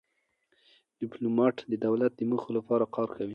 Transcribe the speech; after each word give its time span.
ډيپلومات 1.01 1.55
د 1.71 1.73
دولت 1.85 2.11
د 2.15 2.21
موخو 2.29 2.49
لپاره 2.57 2.83
کار 2.95 3.09
کوي. 3.17 3.29